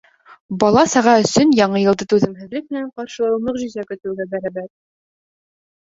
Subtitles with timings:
[0.61, 4.71] Бала-саға өсөн Яңы йылды түҙемһеҙлек менән ҡаршылау мөғжизә көтөүгә бәрәбәр.